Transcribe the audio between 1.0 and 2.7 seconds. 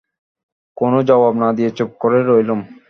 জবাব না দিয়ে চুপ করে রইলুম।